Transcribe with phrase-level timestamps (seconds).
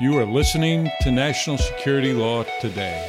[0.00, 3.06] You are listening to National Security Law Today.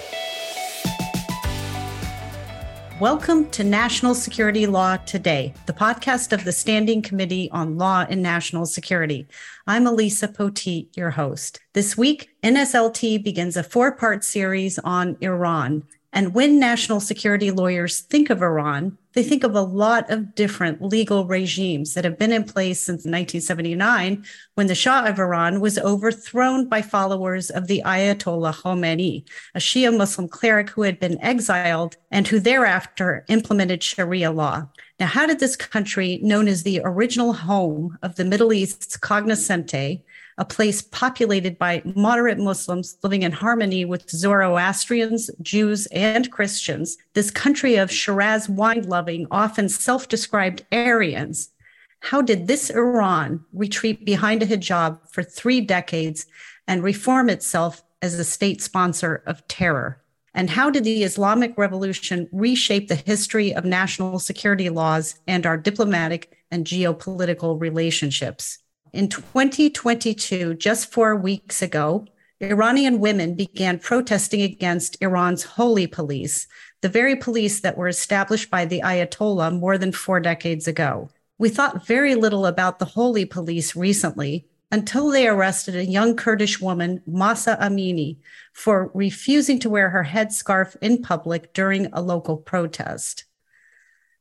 [2.99, 8.21] Welcome to National Security Law Today, the podcast of the Standing Committee on Law and
[8.21, 9.25] National Security.
[9.65, 11.61] I'm Elisa Poteet, your host.
[11.71, 15.83] This week, NSLT begins a four part series on Iran.
[16.13, 20.81] And when national security lawyers think of Iran, they think of a lot of different
[20.81, 25.77] legal regimes that have been in place since 1979 when the Shah of Iran was
[25.77, 31.97] overthrown by followers of the Ayatollah Khomeini, a Shia Muslim cleric who had been exiled
[32.09, 34.67] and who thereafter implemented Sharia law.
[34.99, 40.03] Now, how did this country, known as the original home of the Middle East's cognoscente,
[40.41, 47.29] a place populated by moderate Muslims living in harmony with Zoroastrians, Jews, and Christians, this
[47.29, 51.51] country of Shiraz wine loving, often self described Aryans.
[51.99, 56.25] How did this Iran retreat behind a hijab for three decades
[56.67, 60.01] and reform itself as a state sponsor of terror?
[60.33, 65.57] And how did the Islamic Revolution reshape the history of national security laws and our
[65.57, 68.57] diplomatic and geopolitical relationships?
[68.93, 72.05] In 2022, just four weeks ago,
[72.41, 76.45] Iranian women began protesting against Iran's holy police,
[76.81, 81.09] the very police that were established by the Ayatollah more than four decades ago.
[81.37, 86.59] We thought very little about the holy police recently until they arrested a young Kurdish
[86.59, 88.17] woman, Mahsa Amini,
[88.51, 93.23] for refusing to wear her headscarf in public during a local protest.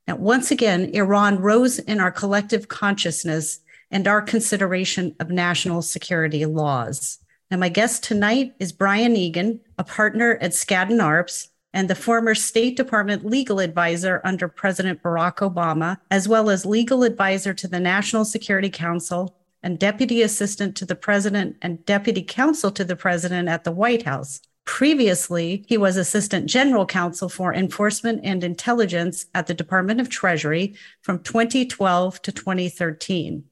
[0.07, 3.59] Now, once again, Iran rose in our collective consciousness
[3.91, 7.19] and our consideration of national security laws.
[7.51, 12.33] Now, my guest tonight is Brian Egan, a partner at Skadden Arps and the former
[12.33, 17.79] State Department legal advisor under President Barack Obama, as well as legal advisor to the
[17.79, 23.47] National Security Council and deputy assistant to the president and deputy counsel to the president
[23.47, 24.41] at the White House.
[24.65, 30.75] Previously, he was Assistant General Counsel for Enforcement and Intelligence at the Department of Treasury
[31.01, 33.43] from 2012 to 2013.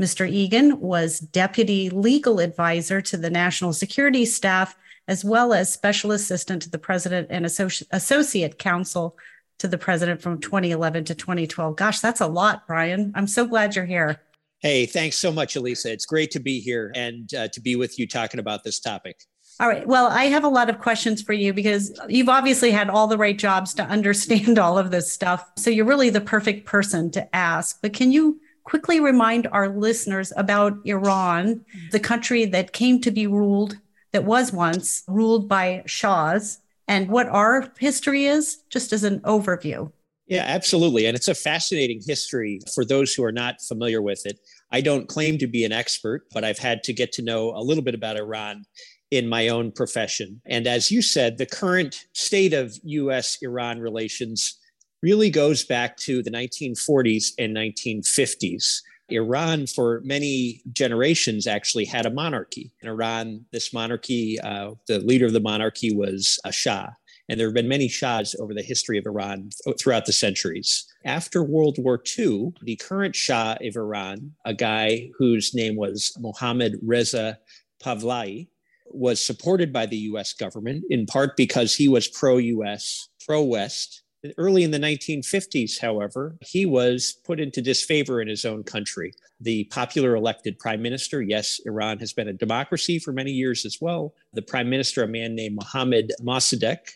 [0.00, 0.28] Mr.
[0.28, 4.76] Egan was deputy legal advisor to the national security staff,
[5.08, 9.16] as well as special assistant to the president and associate counsel
[9.58, 11.76] to the president from 2011 to 2012.
[11.76, 13.12] Gosh, that's a lot, Brian.
[13.16, 14.20] I'm so glad you're here.
[14.60, 15.92] Hey, thanks so much, Elisa.
[15.92, 19.20] It's great to be here and uh, to be with you talking about this topic.
[19.60, 19.86] All right.
[19.86, 23.18] Well, I have a lot of questions for you because you've obviously had all the
[23.18, 25.50] right jobs to understand all of this stuff.
[25.56, 27.80] So you're really the perfect person to ask.
[27.82, 33.26] But can you quickly remind our listeners about Iran, the country that came to be
[33.26, 33.78] ruled,
[34.12, 39.90] that was once ruled by Shahs, and what our history is, just as an overview.
[40.26, 41.06] Yeah, absolutely.
[41.06, 44.38] And it's a fascinating history for those who are not familiar with it.
[44.70, 47.62] I don't claim to be an expert, but I've had to get to know a
[47.62, 48.64] little bit about Iran
[49.10, 50.42] in my own profession.
[50.44, 54.58] And as you said, the current state of US Iran relations
[55.02, 58.82] really goes back to the 1940s and 1950s.
[59.10, 62.70] Iran, for many generations, actually had a monarchy.
[62.82, 66.88] In Iran, this monarchy, uh, the leader of the monarchy was a Shah.
[67.28, 70.86] And there have been many Shahs over the history of Iran throughout the centuries.
[71.04, 76.78] After World War II, the current Shah of Iran, a guy whose name was Mohammad
[76.82, 77.38] Reza
[77.82, 78.48] Pahlavi,
[78.90, 84.02] was supported by the US government in part because he was pro US, pro West,
[84.36, 89.12] Early in the 1950s, however, he was put into disfavor in his own country.
[89.40, 93.78] The popular elected prime minister, yes, Iran has been a democracy for many years as
[93.80, 94.14] well.
[94.32, 96.90] The prime minister, a man named Mohammad Mossadegh,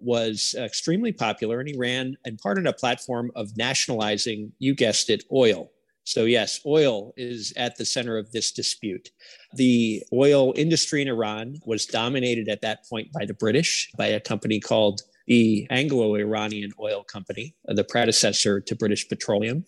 [0.00, 5.10] was extremely popular and he ran and part on a platform of nationalizing, you guessed
[5.10, 5.70] it, oil.
[6.04, 9.10] So, yes, oil is at the center of this dispute.
[9.54, 14.20] The oil industry in Iran was dominated at that point by the British, by a
[14.20, 19.64] company called the Anglo Iranian Oil Company, uh, the predecessor to British Petroleum.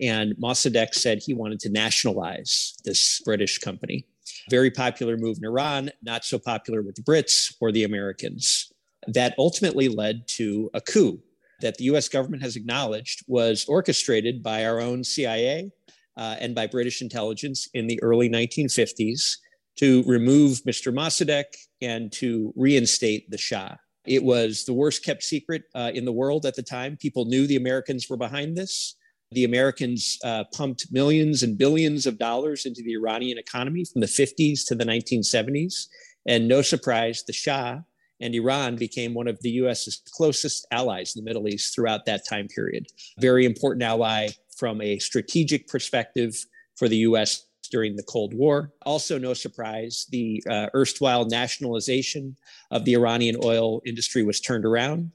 [0.00, 4.06] And Mossadegh said he wanted to nationalize this British company.
[4.48, 8.72] Very popular move in Iran, not so popular with the Brits or the Americans.
[9.08, 11.20] That ultimately led to a coup
[11.60, 15.70] that the US government has acknowledged was orchestrated by our own CIA
[16.16, 19.36] uh, and by British intelligence in the early 1950s
[19.76, 20.94] to remove Mr.
[20.94, 21.44] Mossadegh
[21.82, 23.76] and to reinstate the Shah.
[24.06, 26.96] It was the worst kept secret uh, in the world at the time.
[26.96, 28.96] People knew the Americans were behind this.
[29.32, 34.06] The Americans uh, pumped millions and billions of dollars into the Iranian economy from the
[34.06, 35.86] 50s to the 1970s.
[36.26, 37.80] And no surprise, the Shah
[38.20, 42.26] and Iran became one of the US's closest allies in the Middle East throughout that
[42.28, 42.86] time period.
[43.18, 46.34] Very important ally from a strategic perspective
[46.76, 48.72] for the US during the Cold War.
[48.82, 52.36] Also, no surprise, the uh, erstwhile nationalization
[52.70, 55.10] of the Iranian oil industry was turned around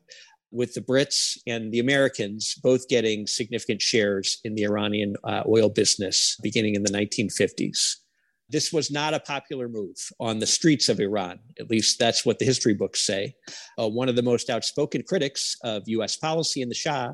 [0.52, 5.70] with the Brits and the Americans both getting significant shares in the Iranian uh, oil
[5.70, 7.98] business beginning in the 1950s.
[8.48, 11.40] This was not a popular move on the streets of Iran.
[11.60, 13.36] At least that's what the history books say.
[13.78, 17.14] Uh, one of the most outspoken critics of US policy in the Shah,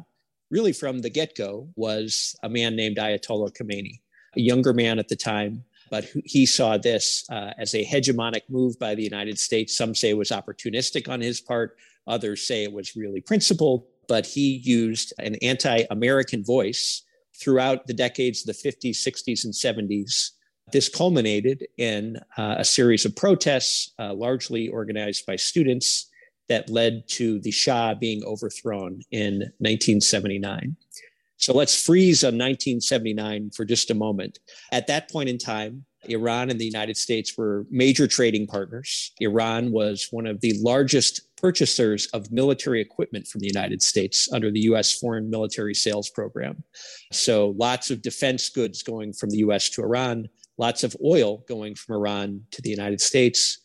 [0.52, 4.02] really from the get go, was a man named Ayatollah Khomeini,
[4.36, 5.64] a younger man at the time.
[5.90, 9.76] But he saw this uh, as a hegemonic move by the United States.
[9.76, 11.76] Some say it was opportunistic on his part.
[12.08, 13.86] Others say it was really principled.
[14.08, 17.04] But he used an anti American voice
[17.38, 20.32] throughout the decades of the 50s, 60s, and 70s
[20.72, 26.08] this culminated in uh, a series of protests, uh, largely organized by students,
[26.50, 30.76] that led to the Shah being overthrown in 1979.
[31.42, 34.38] So let's freeze on 1979 for just a moment.
[34.72, 39.12] At that point in time, Iran and the United States were major trading partners.
[39.20, 44.52] Iran was one of the largest purchasers of military equipment from the United States under
[44.52, 46.64] the US Foreign Military Sales Program.
[47.12, 50.30] So lots of defense goods going from the US to Iran,
[50.60, 53.60] lots of oil going from Iran to the United States,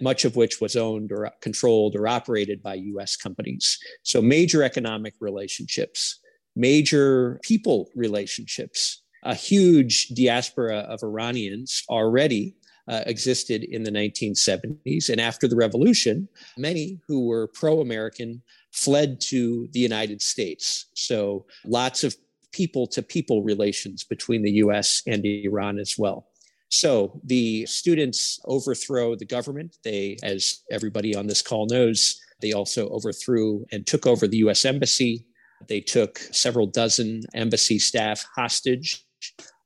[0.00, 3.78] much of which was owned or controlled or operated by US companies.
[4.02, 6.20] So, major economic relationships,
[6.60, 12.54] major people relationships, a huge diaspora of Iranians already.
[12.88, 15.10] Uh, existed in the 1970s.
[15.10, 16.26] And after the revolution,
[16.58, 18.42] many who were pro American
[18.72, 20.86] fled to the United States.
[20.94, 22.16] So lots of
[22.52, 26.26] people to people relations between the US and Iran as well.
[26.68, 29.76] So the students overthrow the government.
[29.84, 34.64] They, as everybody on this call knows, they also overthrew and took over the US
[34.64, 35.26] Embassy.
[35.68, 39.04] They took several dozen embassy staff hostage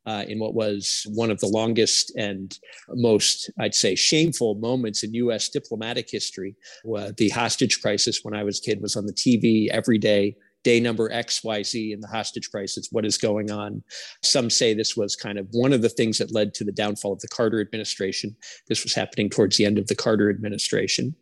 [0.06, 2.58] uh, in what was one of the longest and
[2.90, 6.56] most, I'd say, shameful moments in US diplomatic history.
[6.84, 10.36] Uh, the hostage crisis when I was a kid was on the TV every day
[10.64, 13.82] day number XYZ in the hostage crisis, what is going on.
[14.22, 17.12] Some say this was kind of one of the things that led to the downfall
[17.12, 18.34] of the Carter administration.
[18.66, 21.14] This was happening towards the end of the Carter administration.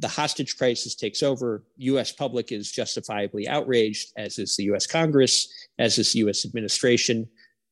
[0.00, 1.64] The hostage crisis takes over.
[1.78, 5.48] US public is justifiably outraged, as is the US Congress,
[5.78, 7.28] as is the US administration.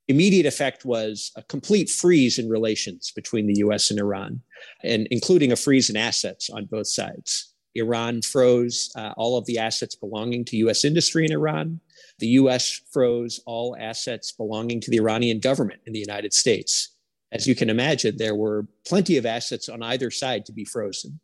[0.09, 4.41] Immediate effect was a complete freeze in relations between the US and Iran,
[4.83, 7.53] and including a freeze in assets on both sides.
[7.75, 11.81] Iran froze uh, all of the assets belonging to US industry in Iran.
[12.19, 16.97] The US froze all assets belonging to the Iranian government in the United States.
[17.33, 21.21] As you can imagine, there were plenty of assets on either side to be frozen.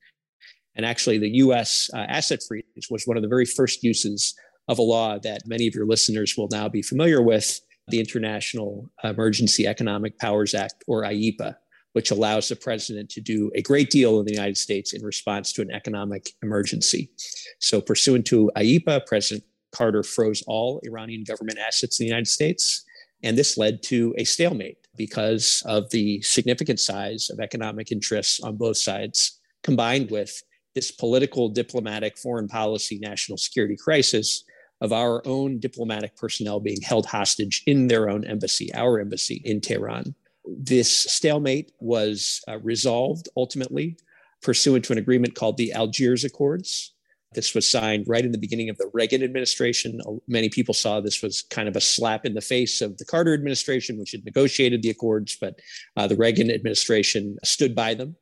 [0.75, 4.35] And actually, the US uh, asset freeze was one of the very first uses
[4.69, 8.91] of a law that many of your listeners will now be familiar with the International
[9.03, 11.57] Emergency Economic Powers Act, or IEEPA
[11.93, 15.53] which allows the president to do a great deal in the United States in response
[15.53, 17.11] to an economic emergency.
[17.59, 22.85] So, pursuant to IEEPA, President Carter froze all Iranian government assets in the United States.
[23.23, 28.57] And this led to a stalemate because of the significant size of economic interests on
[28.57, 30.43] both sides, combined with
[30.75, 34.45] this political, diplomatic, foreign policy, national security crisis
[34.81, 39.61] of our own diplomatic personnel being held hostage in their own embassy, our embassy in
[39.61, 40.15] Tehran.
[40.45, 43.97] This stalemate was uh, resolved ultimately
[44.43, 46.95] pursuant to an agreement called the Algiers Accords.
[47.35, 50.01] This was signed right in the beginning of the Reagan administration.
[50.27, 53.33] Many people saw this was kind of a slap in the face of the Carter
[53.33, 55.61] administration, which had negotiated the accords, but
[55.97, 58.17] uh, the Reagan administration stood by them.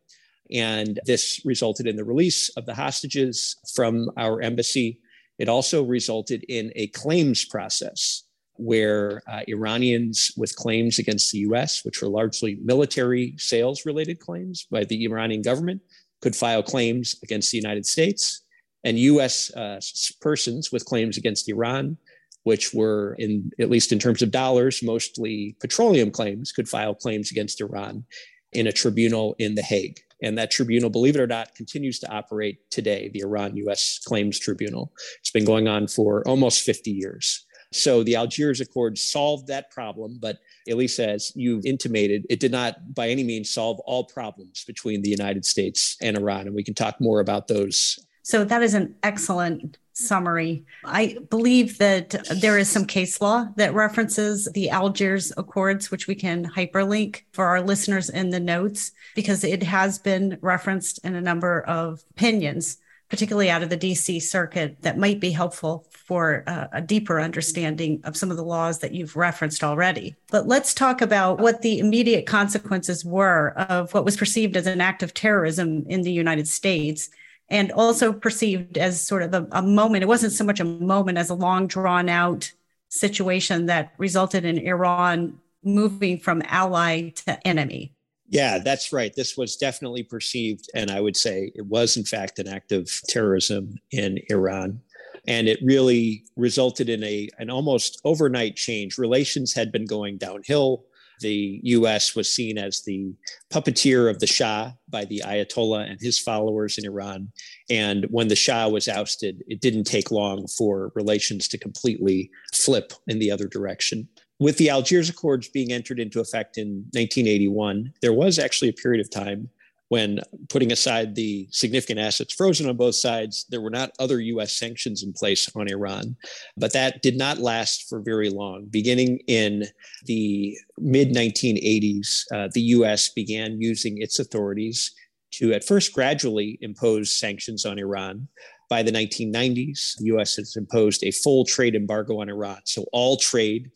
[0.53, 4.99] And this resulted in the release of the hostages from our embassy.
[5.39, 8.25] It also resulted in a claims process
[8.57, 14.67] where uh, Iranians with claims against the US, which were largely military sales related claims
[14.71, 15.81] by the Iranian government,
[16.21, 18.43] could file claims against the United States.
[18.85, 19.81] And US uh,
[20.21, 21.97] persons with claims against Iran,
[22.45, 27.31] which were, in, at least in terms of dollars, mostly petroleum claims, could file claims
[27.31, 28.05] against Iran
[28.53, 30.01] in a tribunal in The Hague.
[30.23, 34.39] And that tribunal, believe it or not, continues to operate today, the Iran US Claims
[34.39, 34.93] Tribunal.
[35.21, 37.47] It's been going on for almost 50 years.
[37.73, 42.51] So the Algiers Accord solved that problem, but at least as you've intimated, it did
[42.51, 46.47] not by any means solve all problems between the United States and Iran.
[46.47, 47.99] And we can talk more about those.
[48.23, 50.65] So that is an excellent summary.
[50.85, 56.15] I believe that there is some case law that references the Algiers Accords, which we
[56.15, 61.21] can hyperlink for our listeners in the notes, because it has been referenced in a
[61.21, 62.79] number of opinions
[63.11, 68.01] particularly out of the DC circuit, that might be helpful for uh, a deeper understanding
[68.05, 70.15] of some of the laws that you've referenced already.
[70.31, 74.81] But let's talk about what the immediate consequences were of what was perceived as an
[74.81, 77.11] act of terrorism in the United States
[77.51, 80.03] and also perceived as sort of a, a moment.
[80.03, 82.51] It wasn't so much a moment as a long drawn out
[82.89, 87.93] situation that resulted in Iran moving from ally to enemy.
[88.29, 89.13] Yeah, that's right.
[89.15, 92.89] This was definitely perceived, and I would say it was, in fact, an act of
[93.09, 94.81] terrorism in Iran.
[95.27, 98.99] And it really resulted in a, an almost overnight change.
[98.99, 100.85] Relations had been going downhill.
[101.21, 103.13] The US was seen as the
[103.53, 107.29] puppeteer of the Shah by the Ayatollah and his followers in Iran.
[107.69, 112.93] And when the Shah was ousted, it didn't take long for relations to completely flip
[113.07, 114.09] in the other direction
[114.41, 119.01] with the Algiers Accords being entered into effect in 1981, there was actually a period
[119.01, 119.51] of time
[119.91, 124.53] when, putting aside the significant assets frozen on both sides, there were not other US
[124.53, 126.15] sanctions in place on Iran.
[126.57, 128.67] But that did not last for very long.
[128.71, 129.65] Beginning in
[130.07, 134.95] the mid 1980s, uh, the US began using its authorities
[135.33, 138.29] to, at first, gradually impose sanctions on Iran.
[138.69, 142.61] By the 1990s, the US has imposed a full trade embargo on Iran.
[142.65, 143.73] So all trade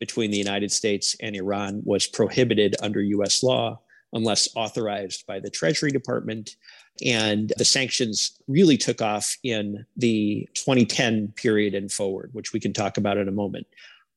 [0.00, 5.50] between the United States and Iran was prohibited under US law unless authorized by the
[5.50, 6.56] Treasury Department.
[7.04, 12.72] And the sanctions really took off in the 2010 period and forward, which we can
[12.72, 13.66] talk about in a moment.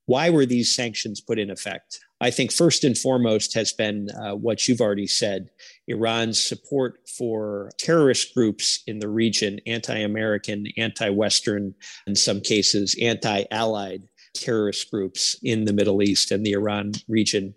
[0.05, 1.99] Why were these sanctions put in effect?
[2.19, 5.49] I think first and foremost has been uh, what you've already said
[5.87, 11.73] Iran's support for terrorist groups in the region, anti American, anti Western,
[12.05, 17.53] in some cases, anti Allied terrorist groups in the Middle East and the Iran region,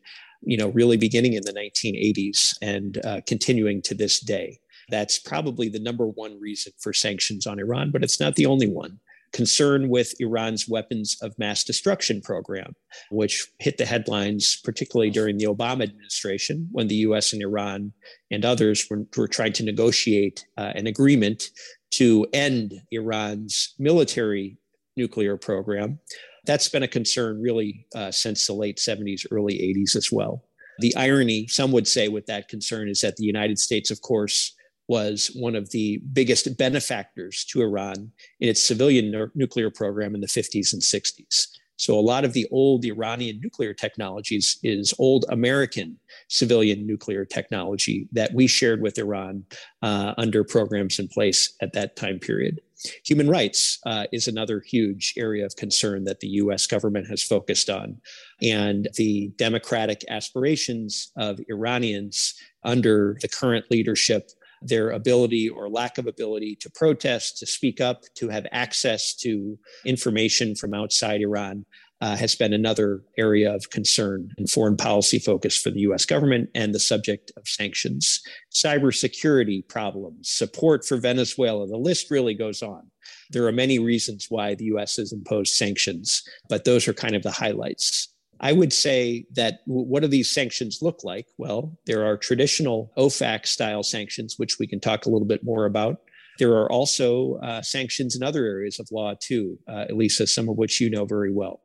[0.47, 4.59] you know, really beginning in the 1980s and uh, continuing to this day.
[4.89, 8.69] That's probably the number one reason for sanctions on Iran, but it's not the only
[8.69, 9.01] one.
[9.33, 12.77] Concern with Iran's weapons of mass destruction program,
[13.11, 17.93] which hit the headlines, particularly during the Obama administration, when the US and Iran
[18.31, 21.51] and others were, were trying to negotiate uh, an agreement
[21.93, 24.59] to end Iran's military
[24.97, 25.99] nuclear program
[26.47, 30.45] that's been a concern really uh, since the late 70s, early 80s as well.
[30.81, 34.55] The irony, some would say, with that concern is that the United States, of course,
[34.89, 40.27] was one of the biggest benefactors to Iran in its civilian nuclear program in the
[40.27, 41.47] 50s and 60s.
[41.77, 48.09] So a lot of the old Iranian nuclear technologies is old American civilian nuclear technology
[48.13, 49.45] that we shared with Iran
[49.83, 52.61] uh, under programs in place at that time period.
[53.05, 57.71] Human rights uh, is another huge area of concern that the US government has focused
[57.71, 58.01] on.
[58.43, 64.31] And the democratic aspirations of Iranians under the current leadership
[64.67, 69.59] their ability or lack of ability to protest, to speak up, to have access to
[69.85, 71.65] information from outside Iran
[72.01, 76.51] uh, has been another area of concern and foreign policy focus for the US government
[76.55, 78.21] and the subject of sanctions.
[78.53, 82.91] Cybersecurity problems, support for Venezuela, the list really goes on.
[83.31, 87.23] There are many reasons why the US has imposed sanctions, but those are kind of
[87.23, 88.14] the highlights.
[88.45, 91.27] I would say that what do these sanctions look like?
[91.39, 95.65] Well, there are traditional OFAC style sanctions, which we can talk a little bit more
[95.65, 96.03] about.
[96.39, 100.59] There are also uh, sanctions in other areas of law too, uh, Elisa, some of
[100.59, 101.63] which you know very well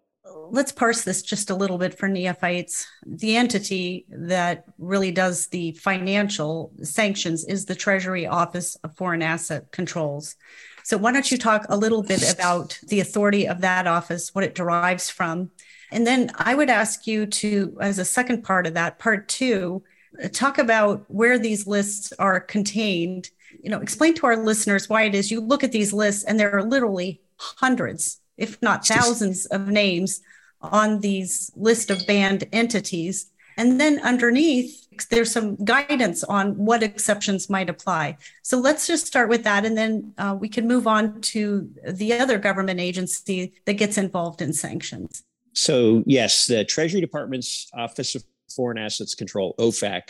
[0.51, 2.87] let's parse this just a little bit for neophytes.
[3.05, 9.71] The entity that really does the financial sanctions is the Treasury Office of Foreign Asset
[9.71, 10.35] Controls.
[10.83, 14.43] So, why don't you talk a little bit about the authority of that office, what
[14.43, 15.51] it derives from?
[15.91, 19.83] And then I would ask you to, as a second part of that, part two,
[20.31, 23.29] talk about where these lists are contained.
[23.63, 26.39] You know, explain to our listeners why it is you look at these lists and
[26.39, 30.21] there are literally hundreds if not thousands of names
[30.61, 33.31] on these list of banned entities.
[33.57, 38.17] And then underneath, there's some guidance on what exceptions might apply.
[38.41, 42.13] So let's just start with that, and then uh, we can move on to the
[42.13, 45.23] other government agency that gets involved in sanctions.
[45.53, 48.23] So, yes, the Treasury Department's Office of
[48.55, 50.01] Foreign Assets Control, OFAC,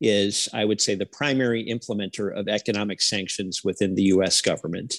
[0.00, 4.96] is, I would say, the primary implementer of economic sanctions within the US government.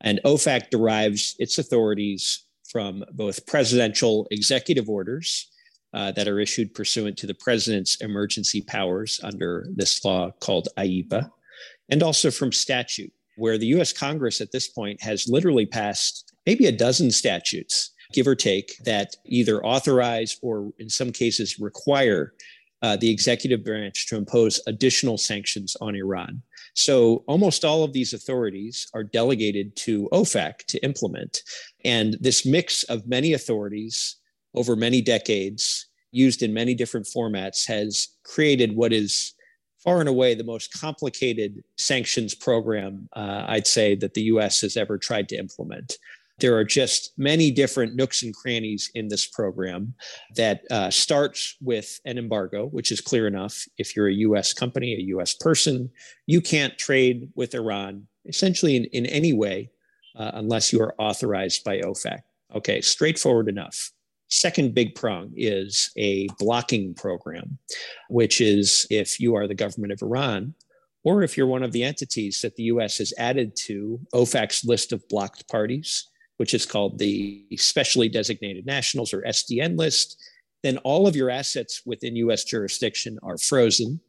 [0.00, 5.50] And OFAC derives its authorities from both presidential executive orders
[5.94, 11.30] uh, that are issued pursuant to the president's emergency powers under this law called IEEPA,
[11.88, 16.66] and also from statute, where the US Congress at this point has literally passed maybe
[16.66, 22.32] a dozen statutes, give or take, that either authorize or in some cases require
[22.82, 26.40] uh, the executive branch to impose additional sanctions on Iran.
[26.74, 31.42] So almost all of these authorities are delegated to OFAC to implement.
[31.84, 34.16] And this mix of many authorities
[34.54, 39.34] over many decades, used in many different formats, has created what is
[39.82, 44.76] far and away the most complicated sanctions program, uh, I'd say, that the US has
[44.76, 45.98] ever tried to implement.
[46.40, 49.94] There are just many different nooks and crannies in this program
[50.36, 53.64] that uh, starts with an embargo, which is clear enough.
[53.76, 55.90] If you're a US company, a US person,
[56.26, 59.70] you can't trade with Iran essentially in, in any way
[60.16, 62.20] uh, unless you are authorized by OFAC.
[62.54, 63.90] Okay, straightforward enough.
[64.28, 67.58] Second big prong is a blocking program,
[68.10, 70.54] which is if you are the government of Iran,
[71.02, 74.92] or if you're one of the entities that the US has added to OFAC's list
[74.92, 80.16] of blocked parties, which is called the Specially Designated Nationals or SDN list,
[80.62, 84.00] then all of your assets within US jurisdiction are frozen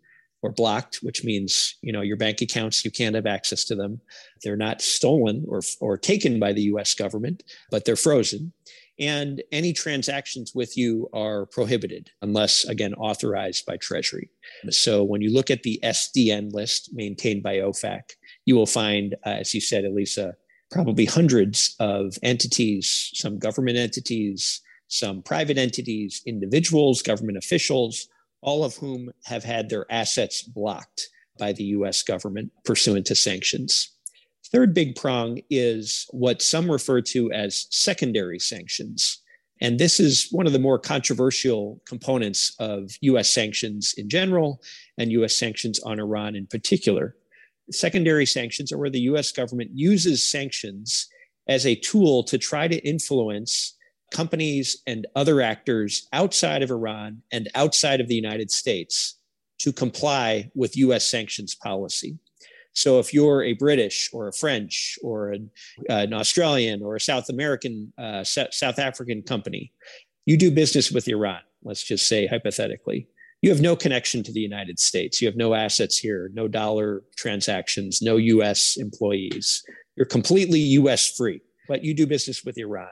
[0.42, 4.00] or blocked, which means you know your bank accounts you can't have access to them.
[4.44, 8.54] They're not stolen or or taken by the US government, but they're frozen.
[9.00, 14.30] And any transactions with you are prohibited unless again authorized by treasury.
[14.70, 18.02] So when you look at the sdn list maintained by ofac
[18.46, 20.36] you will find uh, as you said elisa
[20.72, 28.08] probably hundreds of entities some government entities some private entities individuals government officials
[28.42, 33.92] all of whom have had their assets blocked by the us government pursuant to sanctions
[34.52, 39.22] Third big prong is what some refer to as secondary sanctions.
[39.62, 44.62] And this is one of the more controversial components of US sanctions in general
[44.98, 47.16] and US sanctions on Iran in particular.
[47.72, 51.08] Secondary sanctions are where the US government uses sanctions
[51.48, 53.76] as a tool to try to influence
[54.12, 59.18] companies and other actors outside of Iran and outside of the United States
[59.60, 62.18] to comply with US sanctions policy.
[62.74, 65.50] So if you're a British or a French or an,
[65.90, 69.74] uh, an Australian or a South American, uh, South African company,
[70.26, 73.08] you do business with Iran, let's just say hypothetically.
[73.42, 75.22] You have no connection to the United States.
[75.22, 79.64] You have no assets here, no dollar transactions, no US employees.
[79.96, 82.90] You're completely US free, but you do business with Iran.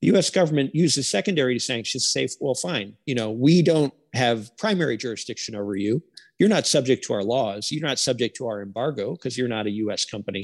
[0.00, 4.56] The US government uses secondary sanctions to say, well, fine, you know, we don't have
[4.56, 6.02] primary jurisdiction over you
[6.38, 7.70] you're not subject to our laws.
[7.70, 10.42] You're not subject to our embargo because you're not a US company.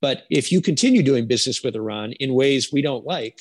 [0.00, 3.40] But if you continue doing business with Iran in ways we don't like,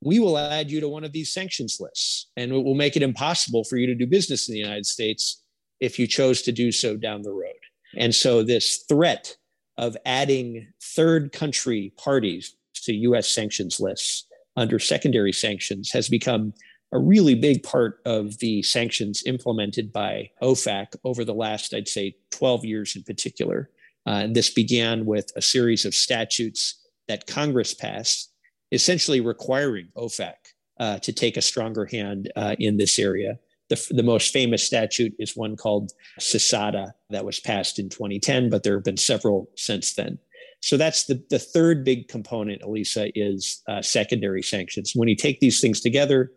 [0.00, 3.02] we will add you to one of these sanctions lists and it will make it
[3.02, 5.42] impossible for you to do business in the United States
[5.80, 7.52] if you chose to do so down the road.
[7.96, 9.36] And so, this threat
[9.76, 16.52] of adding third country parties to US sanctions lists under secondary sanctions has become
[16.92, 22.16] a really big part of the sanctions implemented by OFAC over the last, I'd say,
[22.30, 23.70] 12 years in particular.
[24.06, 28.32] Uh, and this began with a series of statutes that Congress passed,
[28.72, 30.34] essentially requiring OFAC
[30.78, 33.38] uh, to take a stronger hand uh, in this area.
[33.68, 38.62] The, the, most famous statute is one called CISADA that was passed in 2010, but
[38.62, 40.18] there have been several since then.
[40.60, 44.92] So that's the, the third big component, Elisa, is uh, secondary sanctions.
[44.94, 46.32] When you take these things together,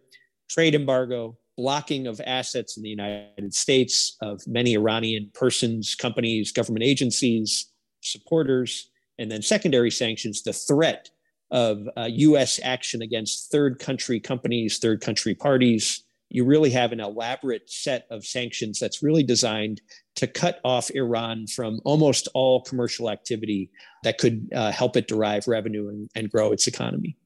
[0.49, 6.83] trade embargo, blocking of assets in the United States of many Iranian persons, companies, government
[6.83, 7.67] agencies,
[8.01, 8.89] supporters,
[9.19, 11.09] and then secondary sanctions, the threat
[11.51, 16.03] of uh, US action against third country companies, third country parties.
[16.29, 19.81] You really have an elaborate set of sanctions that's really designed
[20.15, 23.69] to cut off Iran from almost all commercial activity
[24.03, 27.17] that could uh, help it derive revenue and, and grow its economy.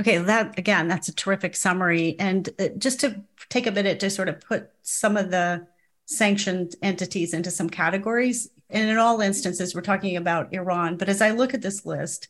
[0.00, 2.16] Okay, that again, that's a terrific summary.
[2.18, 5.66] And uh, just to take a minute to sort of put some of the
[6.06, 8.48] sanctioned entities into some categories.
[8.70, 10.96] And in all instances, we're talking about Iran.
[10.96, 12.28] But as I look at this list,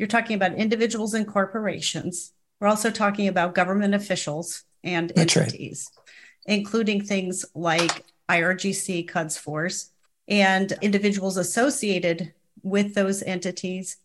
[0.00, 2.32] you're talking about individuals and corporations.
[2.58, 6.56] We're also talking about government officials and that's entities, right.
[6.56, 9.90] including things like IRGC, Quds Force,
[10.26, 12.32] and individuals associated
[12.62, 13.98] with those entities.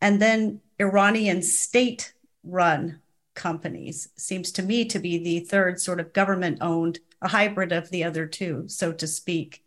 [0.00, 3.02] And then Iranian state run
[3.34, 7.90] companies seems to me to be the third sort of government owned a hybrid of
[7.90, 9.62] the other two so to speak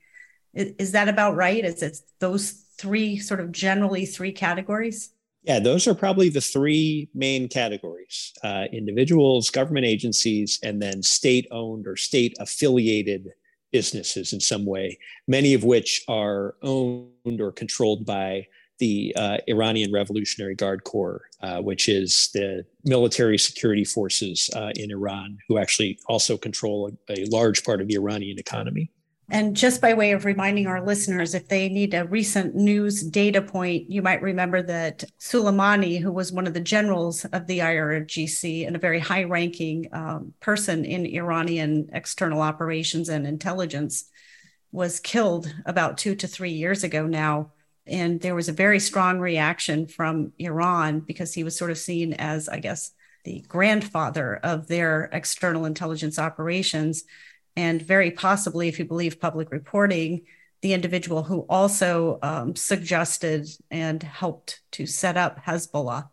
[0.53, 5.13] is, is that about right is it those three sort of generally three categories
[5.43, 11.47] yeah those are probably the three main categories uh, individuals government agencies and then state
[11.51, 13.29] owned or state affiliated
[13.71, 18.45] businesses in some way many of which are owned or controlled by
[18.79, 24.91] the uh, Iranian Revolutionary Guard Corps, uh, which is the military security forces uh, in
[24.91, 28.91] Iran, who actually also control a, a, large part of the Iranian economy.
[29.29, 33.41] And just by way of reminding our listeners, if they need a recent news data
[33.41, 38.67] point, you might remember that Soleimani, who was one of the generals of the IRGC
[38.67, 44.09] and a very high ranking um, person in Iranian external operations and intelligence,
[44.71, 47.51] was killed about two to three years ago now
[47.85, 52.13] and there was a very strong reaction from Iran because he was sort of seen
[52.13, 52.91] as, I guess,
[53.25, 57.03] the grandfather of their external intelligence operations.
[57.55, 60.23] And very possibly, if you believe public reporting,
[60.61, 66.09] the individual who also um, suggested and helped to set up Hezbollah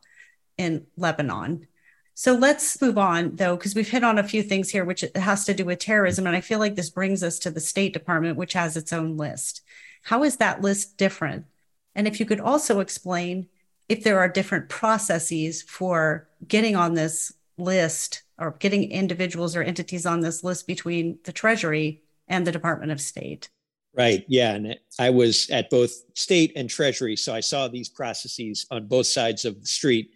[0.59, 1.67] in Lebanon.
[2.15, 5.45] So let's move on, though, because we've hit on a few things here, which has
[5.45, 6.27] to do with terrorism.
[6.27, 9.17] And I feel like this brings us to the State Department, which has its own
[9.17, 9.63] list.
[10.03, 11.47] How is that list different
[11.95, 13.49] and if you could also explain
[13.89, 20.07] if there are different processes for getting on this list or getting individuals or entities
[20.07, 23.51] on this list between the Treasury and the Department of State.
[23.97, 24.25] Right.
[24.29, 24.55] Yeah.
[24.55, 27.17] And I was at both state and treasury.
[27.17, 30.13] So I saw these processes on both sides of the street.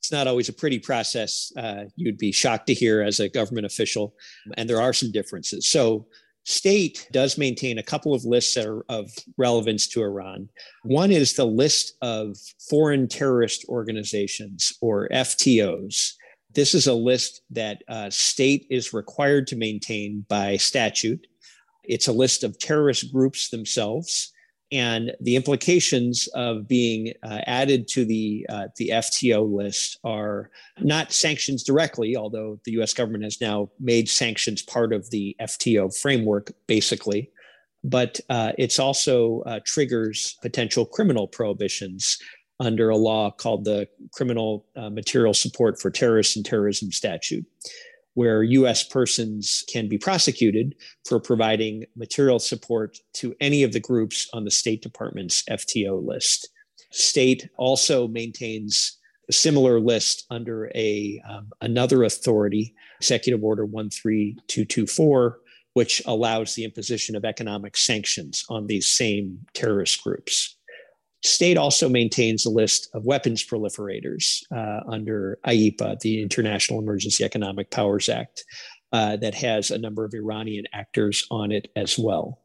[0.00, 1.52] It's not always a pretty process.
[1.56, 4.14] Uh, you'd be shocked to hear as a government official.
[4.56, 5.66] And there are some differences.
[5.66, 6.06] So
[6.44, 10.48] state does maintain a couple of lists that are of relevance to Iran.
[10.84, 12.38] One is the list of
[12.70, 16.12] foreign terrorist organizations or FTOs.
[16.54, 21.26] This is a list that uh, state is required to maintain by statute.
[21.84, 24.32] It's a list of terrorist groups themselves
[24.70, 31.12] and the implications of being uh, added to the uh, the FTO list are not
[31.12, 32.92] sanctions directly, although the U.S.
[32.92, 37.30] government has now made sanctions part of the FTO framework, basically.
[37.82, 42.18] But uh, it's also uh, triggers potential criminal prohibitions
[42.60, 47.46] under a law called the Criminal uh, Material Support for Terrorists and Terrorism Statute
[48.18, 50.74] where US persons can be prosecuted
[51.06, 56.48] for providing material support to any of the groups on the State Department's FTO list.
[56.90, 65.38] State also maintains a similar list under a um, another authority, Executive Order 13224,
[65.74, 70.57] which allows the imposition of economic sanctions on these same terrorist groups.
[71.24, 77.70] State also maintains a list of weapons proliferators uh, under IEEPA, the International Emergency Economic
[77.70, 78.44] Powers Act,
[78.92, 82.40] uh, that has a number of Iranian actors on it as well.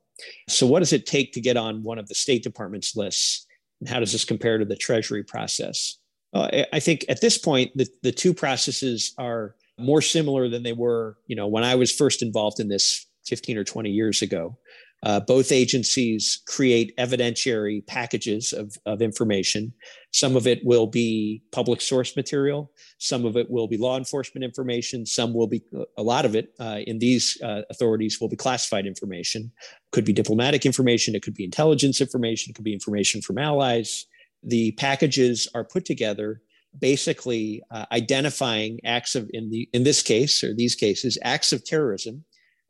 [0.48, 3.46] So, what does it take to get on one of the State Department's lists?
[3.80, 5.98] And how does this compare to the Treasury process?
[6.34, 10.74] Uh, I think at this point, the, the two processes are more similar than they
[10.74, 14.58] were, you know, when I was first involved in this 15 or 20 years ago.
[15.04, 19.74] Uh, both agencies create evidentiary packages of, of information.
[20.12, 22.72] Some of it will be public source material.
[23.00, 25.06] Some of it will be law enforcement information.
[25.06, 25.62] Some will be,
[25.98, 29.52] a lot of it uh, in these uh, authorities will be classified information.
[29.92, 31.16] Could be diplomatic information.
[31.16, 32.52] It could be intelligence information.
[32.52, 34.06] It could be information from allies.
[34.42, 36.42] The packages are put together
[36.80, 41.64] basically uh, identifying acts of, in, the, in this case, or these cases, acts of
[41.66, 42.24] terrorism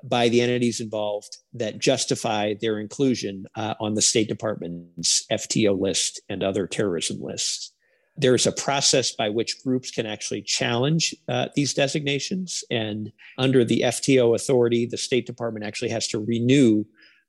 [0.03, 6.21] by the entities involved that justify their inclusion uh, on the State Department's FTO list
[6.29, 7.71] and other terrorism lists.
[8.15, 12.63] There's a process by which groups can actually challenge uh, these designations.
[12.69, 16.85] And under the FTO authority, the State Department actually has to renew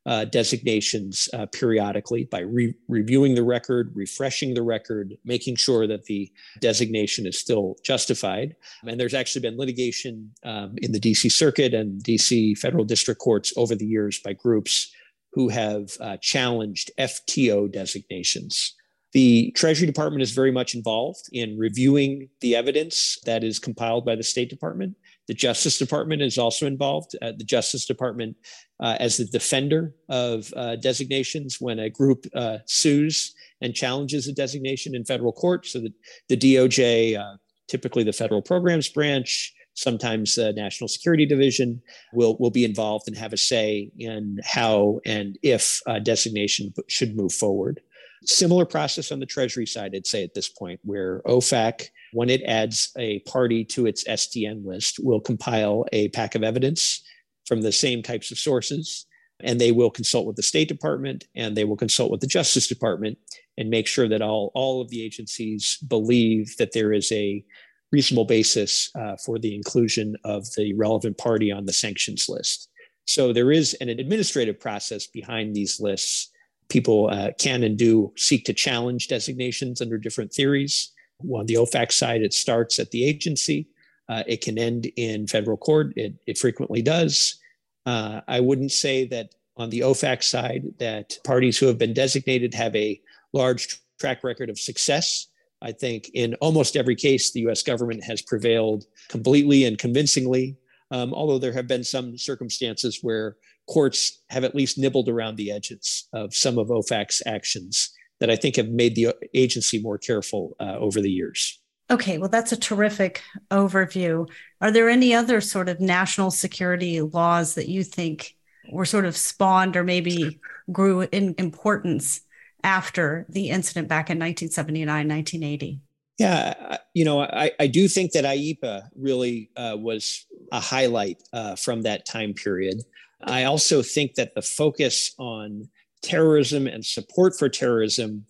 [0.07, 6.05] uh, designations uh, periodically by re- reviewing the record, refreshing the record, making sure that
[6.05, 8.55] the designation is still justified.
[8.87, 13.53] And there's actually been litigation um, in the DC Circuit and DC federal district courts
[13.57, 14.93] over the years by groups
[15.33, 18.75] who have uh, challenged FTO designations.
[19.15, 24.17] The Treasury Department is very much involved in reviewing the evidence that is compiled by
[24.17, 24.97] the State Department.
[25.27, 27.17] The Justice Department is also involved.
[27.23, 28.37] Uh, the Justice Department,
[28.81, 34.33] uh, as the defender of uh, designations, when a group uh, sues and challenges a
[34.33, 35.93] designation in federal court, so that
[36.29, 37.37] the DOJ, uh,
[37.69, 41.81] typically the Federal Programs Branch, sometimes the National Security Division,
[42.13, 47.17] will will be involved and have a say in how and if a designation should
[47.17, 47.81] move forward.
[48.27, 52.43] Similar process on the Treasury side, I'd say at this point, where OFAC when it
[52.45, 57.03] adds a party to its SDN list, will compile a pack of evidence
[57.47, 59.07] from the same types of sources.
[59.41, 62.69] And they will consult with the State Department and they will consult with the Justice
[62.69, 63.19] Department
[63.59, 67.45] and make sure that all, all of the agencies believe that there is a
[67.91, 72.71] reasonable basis uh, for the inclusion of the relevant party on the sanctions list.
[73.07, 76.31] So there is an administrative process behind these lists
[76.69, 80.93] people uh, can and do seek to challenge designations under different theories.
[81.33, 83.69] On the OFAC side, it starts at the agency.
[84.09, 85.93] Uh, it can end in federal court.
[85.97, 87.39] It, it frequently does.
[87.87, 92.55] Uh, I wouldn't say that on the OFAC side that parties who have been designated
[92.55, 93.01] have a
[93.33, 95.29] large track record of success.
[95.63, 100.57] I think in almost every case, the US government has prevailed completely and convincingly,
[100.91, 105.51] um, although there have been some circumstances where courts have at least nibbled around the
[105.51, 107.91] edges of some of OFAC's actions
[108.25, 111.61] that I think have made the agency more careful uh, over the years.
[111.91, 114.27] Okay, well, that's a terrific overview.
[114.63, 118.35] Are there any other sort of national security laws that you think
[118.73, 120.41] were sort of spawned or maybe
[120.73, 122.23] grew in importance
[122.63, 125.81] after the incident back in 1979, 1980?
[126.17, 131.57] Yeah, you know, I, I do think that IEEPA really uh, was a highlight uh,
[131.57, 132.81] from that time period.
[133.23, 135.69] I also think that the focus on
[136.05, 138.27] terrorism and support for terrorism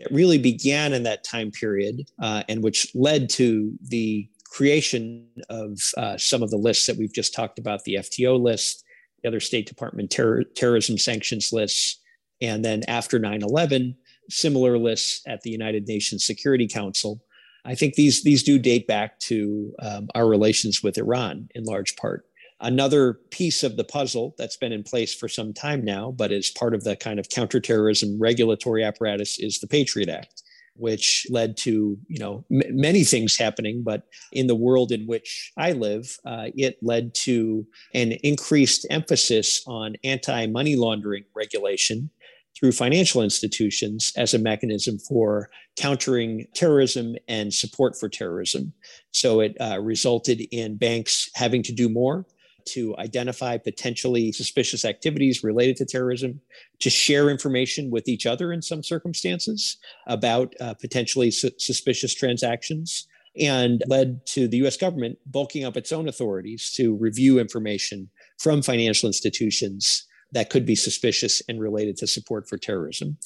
[0.00, 5.78] that really began in that time period uh, and which led to the creation of
[5.96, 8.84] uh, some of the lists that we've just talked about the FTO list,
[9.22, 12.00] the other State Department terror, terrorism sanctions lists,
[12.40, 13.96] and then after 9 11,
[14.30, 17.20] similar lists at the United Nations Security Council.
[17.64, 21.96] I think these, these do date back to um, our relations with Iran in large
[21.96, 22.26] part.
[22.60, 26.50] Another piece of the puzzle that's been in place for some time now, but is
[26.50, 30.42] part of the kind of counterterrorism regulatory apparatus, is the Patriot Act,
[30.76, 33.82] which led to you know m- many things happening.
[33.84, 39.62] But in the world in which I live, uh, it led to an increased emphasis
[39.66, 42.10] on anti-money laundering regulation
[42.56, 48.72] through financial institutions as a mechanism for countering terrorism and support for terrorism.
[49.10, 52.24] So it uh, resulted in banks having to do more
[52.66, 56.40] to identify potentially suspicious activities related to terrorism,
[56.80, 63.06] to share information with each other in some circumstances about uh, potentially su- suspicious transactions,
[63.40, 68.62] and led to the US government bulking up its own authorities to review information from
[68.62, 73.16] financial institutions that could be suspicious and related to support for terrorism.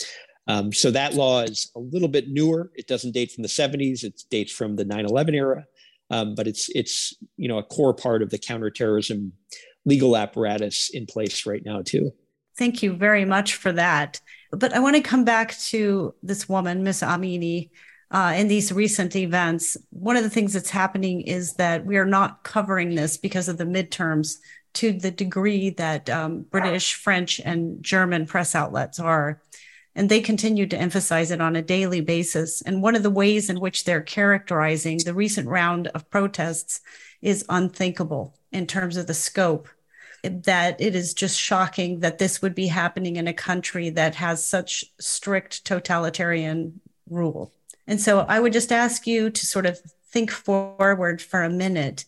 [0.47, 2.71] Um, so that law is a little bit newer.
[2.75, 5.67] It doesn't date from the 70s, it dates from the 9 11 era
[6.11, 9.33] um, but it's it's you know a core part of the counterterrorism
[9.85, 12.13] legal apparatus in place right now too.
[12.57, 14.21] Thank you very much for that.
[14.51, 17.71] But I want to come back to this woman, Miss Amini.
[18.11, 22.07] Uh, in these recent events, one of the things that's happening is that we are
[22.07, 24.39] not covering this because of the midterms
[24.75, 29.43] to the degree that um, British, French, and German press outlets are.
[29.99, 32.63] And they continue to emphasize it on a daily basis.
[32.63, 36.81] And one of the ways in which they're characterizing the recent round of protests
[37.21, 39.69] is unthinkable in terms of the scope.
[40.23, 44.47] That it is just shocking that this would be happening in a country that has
[44.47, 46.81] such strict totalitarian
[47.11, 47.53] rule.
[47.89, 49.81] And so I would just ask you to sort of
[50.13, 52.05] think forward for a minute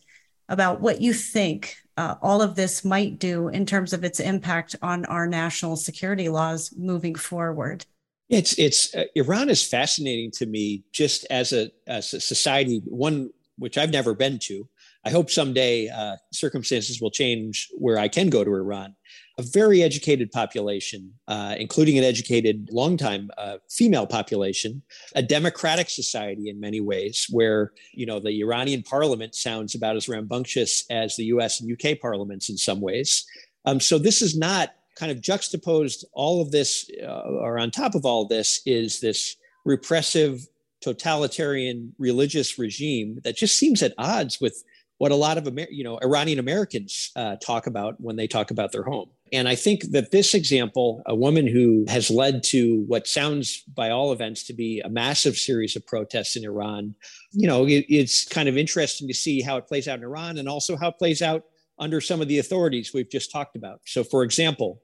[0.47, 4.75] about what you think uh, all of this might do in terms of its impact
[4.81, 7.85] on our national security laws moving forward?
[8.29, 13.29] It's it's uh, Iran is fascinating to me just as a as a society, one
[13.57, 14.67] which I've never been to.
[15.03, 18.95] I hope someday uh, circumstances will change where I can go to Iran
[19.41, 24.81] a very educated population, uh, including an educated, longtime uh, female population,
[25.15, 30.07] a democratic society in many ways, where you know the Iranian parliament sounds about as
[30.07, 31.59] rambunctious as the U.S.
[31.59, 31.95] and U.K.
[31.95, 33.25] parliaments in some ways.
[33.65, 36.05] Um, so this is not kind of juxtaposed.
[36.13, 40.47] All of this, uh, or on top of all this, is this repressive,
[40.81, 44.63] totalitarian religious regime that just seems at odds with
[45.01, 48.51] what a lot of Amer- you know Iranian Americans uh, talk about when they talk
[48.51, 49.09] about their home.
[49.33, 53.89] And I think that this example, a woman who has led to what sounds by
[53.89, 56.95] all events to be a massive series of protests in Iran,
[57.31, 60.37] you know, it, it's kind of interesting to see how it plays out in Iran
[60.37, 61.43] and also how it plays out
[61.79, 63.79] under some of the authorities we've just talked about.
[63.85, 64.81] So, for example,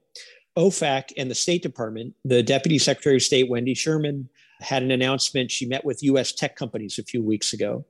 [0.56, 4.28] OFAC and the State Department, the Deputy Secretary of State, Wendy Sherman,
[4.60, 5.50] had an announcement.
[5.50, 7.84] She met with US tech companies a few weeks ago.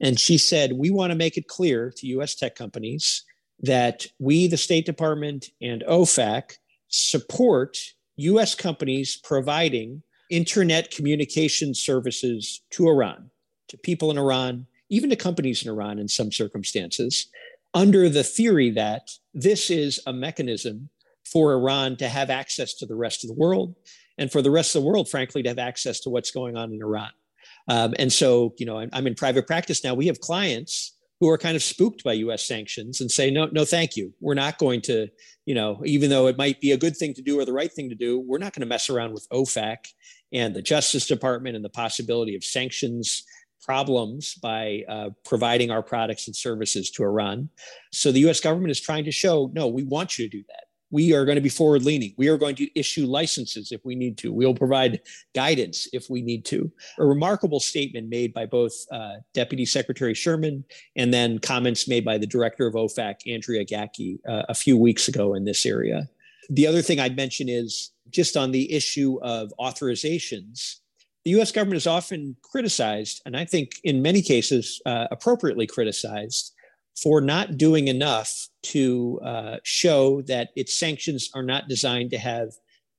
[0.00, 3.24] And she said, We want to make it clear to US tech companies
[3.62, 6.56] that we, the State Department and OFAC,
[6.88, 7.78] support
[8.16, 13.30] US companies providing internet communication services to Iran,
[13.68, 17.28] to people in Iran, even to companies in Iran in some circumstances,
[17.74, 20.90] under the theory that this is a mechanism
[21.24, 23.74] for Iran to have access to the rest of the world
[24.18, 26.72] and for the rest of the world, frankly, to have access to what's going on
[26.72, 27.10] in Iran.
[27.68, 29.94] Um, and so, you know, I'm, I'm in private practice now.
[29.94, 33.64] We have clients who are kind of spooked by US sanctions and say, no, no,
[33.64, 34.12] thank you.
[34.18, 35.06] We're not going to,
[35.46, 37.72] you know, even though it might be a good thing to do or the right
[37.72, 39.76] thing to do, we're not going to mess around with OFAC
[40.32, 43.22] and the Justice Department and the possibility of sanctions
[43.62, 47.48] problems by uh, providing our products and services to Iran.
[47.92, 50.64] So the US government is trying to show, no, we want you to do that
[50.92, 52.14] we are going to be forward leaning.
[52.16, 54.32] We are going to issue licenses if we need to.
[54.32, 55.00] We'll provide
[55.34, 56.70] guidance if we need to.
[56.98, 62.18] A remarkable statement made by both uh, Deputy Secretary Sherman and then comments made by
[62.18, 66.08] the director of OFAC, Andrea Gacki, uh, a few weeks ago in this area.
[66.50, 70.76] The other thing I'd mention is just on the issue of authorizations.
[71.24, 76.52] The US government is often criticized, and I think in many cases uh, appropriately criticized,
[77.00, 82.48] for not doing enough to uh, show that its sanctions are not designed to have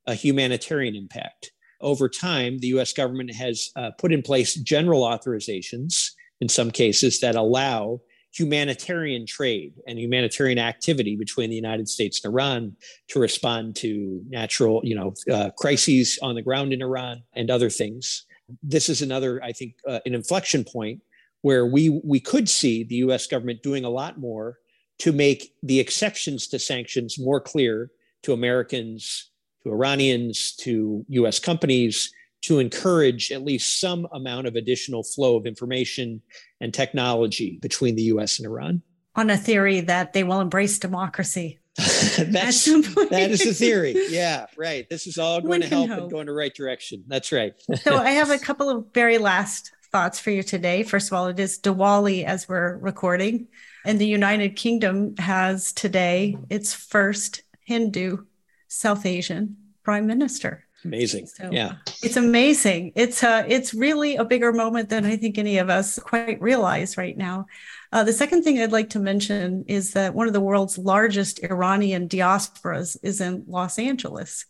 [0.08, 1.51] a humanitarian impact.
[1.79, 7.19] Over time, the US government has uh, put in place general authorizations in some cases
[7.19, 8.01] that allow
[8.34, 12.75] humanitarian trade and humanitarian activity between the United States and Iran
[13.10, 17.69] to respond to natural, you know, uh, crises on the ground in Iran and other
[17.69, 18.25] things.
[18.63, 21.01] This is another, I think, uh, an inflection point
[21.43, 24.58] where we we could see the US government doing a lot more
[24.99, 27.91] to make the exceptions to sanctions more clear
[28.23, 29.29] to Americans,
[29.63, 32.12] to Iranians, to US companies
[32.43, 36.21] to encourage at least some amount of additional flow of information
[36.60, 38.82] and technology between the US and Iran.
[39.15, 41.60] On a theory that they will embrace democracy.
[41.77, 43.95] That's that is the theory.
[44.10, 44.88] Yeah, right.
[44.89, 45.99] This is all going One to help hope.
[45.99, 47.03] and go in the right direction.
[47.08, 47.53] That's right.
[47.82, 50.82] so I have a couple of very last thoughts for you today.
[50.82, 53.47] First of all, it is Diwali as we're recording,
[53.86, 58.25] and the United Kingdom has today its first Hindu
[58.67, 60.65] South Asian prime minister.
[60.84, 61.27] Amazing.
[61.27, 61.75] So, yeah.
[62.01, 62.91] It's amazing.
[62.95, 66.97] It's uh it's really a bigger moment than I think any of us quite realize
[66.97, 67.45] right now.
[67.93, 71.43] Uh, the second thing I'd like to mention is that one of the world's largest
[71.43, 74.45] Iranian diasporas is in Los Angeles.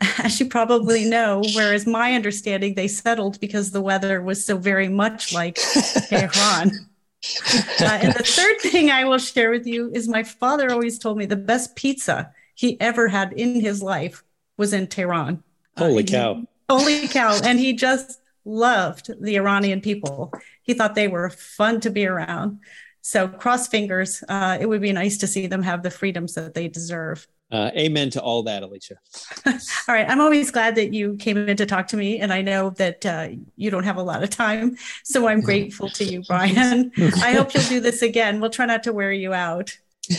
[0.18, 4.88] as you probably know, whereas my understanding they settled because the weather was so very
[4.88, 5.58] much like
[6.08, 6.72] Tehran.
[7.80, 11.18] Uh, and the third thing I will share with you is my father always told
[11.18, 14.24] me the best pizza he ever had in his life
[14.56, 15.40] was in Tehran.
[15.78, 16.42] Holy uh, cow.
[16.68, 17.38] holy cow.
[17.44, 20.32] And he just loved the Iranian people.
[20.62, 22.60] He thought they were fun to be around.
[23.00, 26.54] So, cross fingers, uh, it would be nice to see them have the freedoms that
[26.54, 27.26] they deserve.
[27.52, 28.94] Uh, amen to all that, Elisa.
[29.46, 29.54] all
[29.88, 30.08] right.
[30.08, 32.18] I'm always glad that you came in to talk to me.
[32.18, 34.76] And I know that uh, you don't have a lot of time.
[35.04, 36.90] So I'm grateful to you, Brian.
[36.96, 38.40] I hope you'll do this again.
[38.40, 39.76] We'll try not to wear you out.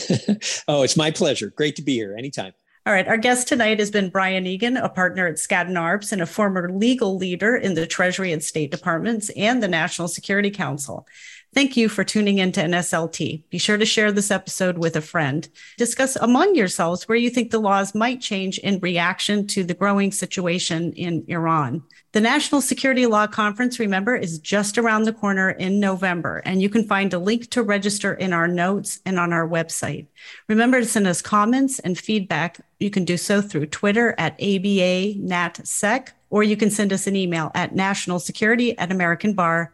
[0.68, 1.50] oh, it's my pleasure.
[1.50, 2.54] Great to be here anytime.
[2.86, 3.08] All right.
[3.08, 6.70] Our guest tonight has been Brian Egan, a partner at Skadden Arps and a former
[6.70, 11.08] legal leader in the Treasury and State Departments and the National Security Council.
[11.54, 13.44] Thank you for tuning in to NSLT.
[13.52, 15.48] Be sure to share this episode with a friend.
[15.78, 20.12] Discuss among yourselves where you think the laws might change in reaction to the growing
[20.12, 21.84] situation in Iran.
[22.14, 26.70] The National Security Law Conference, remember, is just around the corner in November, and you
[26.70, 30.08] can find a link to register in our notes and on our website.
[30.48, 32.60] Remember to send us comments and feedback.
[32.80, 37.16] You can do so through Twitter at ABA NatSec, or you can send us an
[37.16, 39.70] email at nationalsecurity at americanbar.com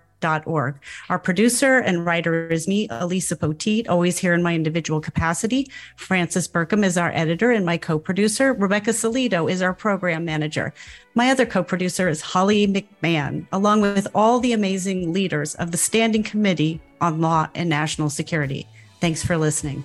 [0.45, 0.79] org.
[1.09, 5.69] Our producer and writer is me, Elisa Poteet, always here in my individual capacity.
[5.95, 8.53] Francis Burkham is our editor and my co-producer.
[8.53, 10.73] Rebecca Salido is our program manager.
[11.15, 16.23] My other co-producer is Holly McMahon, along with all the amazing leaders of the Standing
[16.23, 18.67] Committee on Law and National Security.
[19.01, 19.83] Thanks for listening.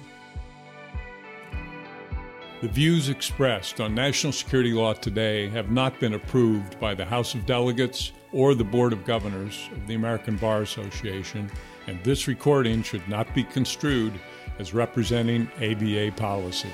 [2.61, 7.35] The views expressed on national security law today have not been approved by the House
[7.35, 11.49] of Delegates or the Board of Governors of the American Bar Association,
[11.87, 14.13] and this recording should not be construed
[14.59, 16.71] as representing ABA policy.